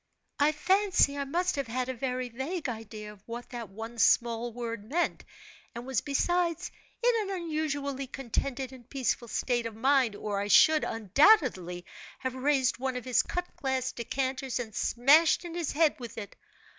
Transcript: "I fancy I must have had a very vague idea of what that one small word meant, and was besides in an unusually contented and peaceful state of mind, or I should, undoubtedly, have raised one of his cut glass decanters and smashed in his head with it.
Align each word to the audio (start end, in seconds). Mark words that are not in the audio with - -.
"I 0.39 0.51
fancy 0.51 1.15
I 1.15 1.25
must 1.25 1.55
have 1.57 1.67
had 1.67 1.87
a 1.87 1.93
very 1.93 2.27
vague 2.27 2.67
idea 2.67 3.13
of 3.13 3.21
what 3.27 3.51
that 3.51 3.69
one 3.69 3.99
small 3.99 4.51
word 4.51 4.83
meant, 4.83 5.23
and 5.75 5.85
was 5.85 6.01
besides 6.01 6.71
in 7.03 7.29
an 7.29 7.35
unusually 7.39 8.07
contented 8.07 8.73
and 8.73 8.89
peaceful 8.89 9.27
state 9.27 9.67
of 9.67 9.75
mind, 9.75 10.15
or 10.15 10.39
I 10.39 10.47
should, 10.47 10.83
undoubtedly, 10.83 11.85
have 12.17 12.33
raised 12.33 12.79
one 12.79 12.97
of 12.97 13.05
his 13.05 13.21
cut 13.21 13.55
glass 13.57 13.91
decanters 13.91 14.59
and 14.59 14.73
smashed 14.73 15.45
in 15.45 15.53
his 15.53 15.71
head 15.73 15.99
with 15.99 16.17
it. 16.17 16.35